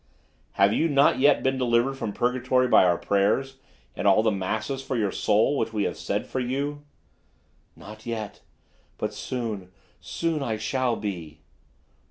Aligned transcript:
"Have 0.53 0.73
you 0.73 0.87
not 0.87 1.19
yet 1.19 1.43
been 1.43 1.59
delivered 1.59 1.93
from 1.93 2.11
purgatory 2.11 2.67
by 2.67 2.85
our 2.85 2.97
prayers, 2.97 3.57
and 3.95 4.07
all 4.07 4.23
the 4.23 4.31
Masses 4.31 4.81
for 4.81 4.95
your 4.97 5.11
soul, 5.11 5.55
which 5.59 5.73
we 5.73 5.83
have 5.83 5.95
said 5.95 6.25
for 6.25 6.39
you?" 6.39 6.83
"Not 7.75 8.07
yet, 8.07 8.41
but 8.97 9.13
soon, 9.13 9.71
soon 9.99 10.41
I 10.41 10.57
shall 10.57 10.95
be." 10.95 11.41